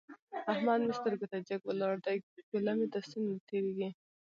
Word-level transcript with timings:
احمد 0.51 0.79
مې 0.85 0.93
سترګو 0.99 1.25
ته 1.31 1.37
جګ 1.47 1.61
ولاړ 1.65 1.95
دی؛ 2.05 2.17
ګوله 2.51 2.71
مې 2.77 2.87
تر 2.93 3.01
ستوني 3.07 3.29
نه 3.33 3.39
تېرېږي. 3.49 3.89